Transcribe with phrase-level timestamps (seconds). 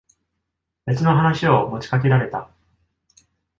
[0.87, 2.49] 別の話を持ちかけられた。